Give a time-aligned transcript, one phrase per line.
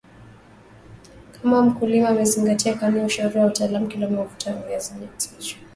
[1.31, 5.55] kama mkuliama amezingatia kanuni na ushauri wa wataalam wa kilimo huvuna viazi vyenye tija